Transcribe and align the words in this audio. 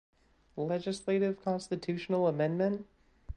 Legislative 0.57 1.39
Constitutional 1.43 2.25
Amendment. 2.27 2.87